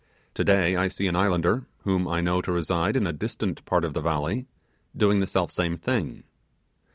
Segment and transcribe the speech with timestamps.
[0.33, 3.93] Today I see an islander, whom I know to reside in a distant part of
[3.93, 4.47] the valley,
[4.97, 6.23] doing the self same thing.